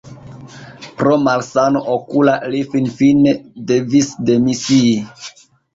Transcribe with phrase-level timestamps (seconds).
[1.01, 3.39] Pro malsano okula li finfine
[3.73, 4.95] devis demisii.